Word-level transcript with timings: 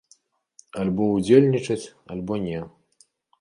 Альбо 0.83 1.05
ўдзельнічаць, 1.17 1.87
альбо 2.17 2.33
не. 2.47 2.65